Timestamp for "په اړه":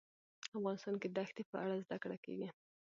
1.51-1.75